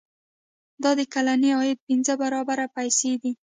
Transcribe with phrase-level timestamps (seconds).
[0.83, 3.31] دا د کلني عاید پنځه برابره پیسې دي.